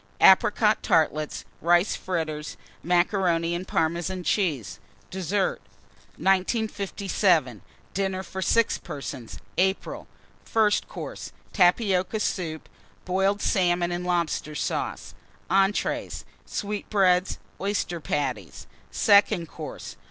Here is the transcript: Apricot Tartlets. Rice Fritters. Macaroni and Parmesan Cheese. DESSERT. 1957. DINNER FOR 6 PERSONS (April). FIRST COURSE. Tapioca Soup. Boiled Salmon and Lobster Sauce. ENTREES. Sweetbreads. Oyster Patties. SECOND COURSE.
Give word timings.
Apricot 0.19 0.81
Tartlets. 0.81 1.45
Rice 1.61 1.95
Fritters. 1.95 2.57
Macaroni 2.81 3.53
and 3.53 3.67
Parmesan 3.67 4.23
Cheese. 4.23 4.79
DESSERT. 5.11 5.61
1957. 6.17 7.61
DINNER 7.93 8.23
FOR 8.23 8.41
6 8.41 8.79
PERSONS 8.79 9.37
(April). 9.59 10.07
FIRST 10.43 10.87
COURSE. 10.89 11.31
Tapioca 11.53 12.19
Soup. 12.19 12.67
Boiled 13.05 13.43
Salmon 13.43 13.91
and 13.91 14.03
Lobster 14.03 14.55
Sauce. 14.55 15.13
ENTREES. 15.51 16.25
Sweetbreads. 16.47 17.37
Oyster 17.61 17.99
Patties. 17.99 18.65
SECOND 18.89 19.49
COURSE. 19.49 19.97